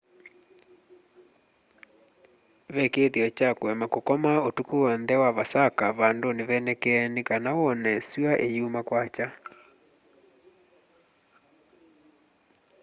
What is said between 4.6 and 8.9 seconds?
wonthe wa vasaka vandũnĩ venekee nĩ kana wone syũa ĩyuma